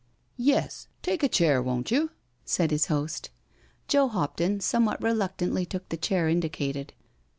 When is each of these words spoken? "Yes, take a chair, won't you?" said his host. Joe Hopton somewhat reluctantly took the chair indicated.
"Yes, 0.55 0.87
take 1.03 1.21
a 1.21 1.27
chair, 1.29 1.61
won't 1.61 1.91
you?" 1.91 2.09
said 2.43 2.71
his 2.71 2.87
host. 2.87 3.29
Joe 3.87 4.07
Hopton 4.07 4.59
somewhat 4.59 4.99
reluctantly 5.03 5.63
took 5.63 5.87
the 5.89 5.95
chair 5.95 6.27
indicated. 6.27 6.93